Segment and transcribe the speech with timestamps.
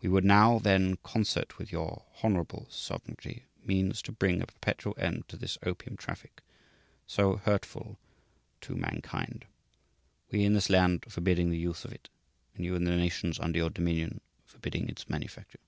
[0.00, 2.66] We would now then concert with your 'Hon.
[2.68, 6.42] Sovereignty' means to bring a perpetual end to this opium traffic
[7.06, 7.96] so hurtful
[8.62, 9.44] to mankind,
[10.32, 12.08] we in this land forbidding the use of it
[12.56, 15.60] and you in the nations under your dominion forbidding its manufacture."